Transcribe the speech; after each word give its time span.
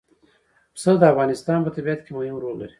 پسه 0.73 0.91
د 1.01 1.03
افغانستان 1.13 1.59
په 1.63 1.71
طبیعت 1.75 1.99
کې 2.03 2.11
مهم 2.17 2.35
رول 2.43 2.55
لري. 2.59 2.69